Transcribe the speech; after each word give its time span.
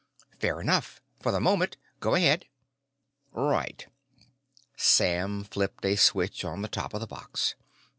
"Fair 0.39 0.59
enough 0.59 0.99
for 1.19 1.31
the 1.31 1.39
moment. 1.39 1.77
Go 1.99 2.15
ahead." 2.15 2.45
"Right." 3.33 3.85
Sam 4.75 5.43
flipped 5.43 5.85
a 5.85 5.95
switch 5.95 6.43
on 6.43 6.63
the 6.63 6.67
top 6.67 6.95
of 6.95 7.01
the 7.01 7.05
box. 7.05 7.53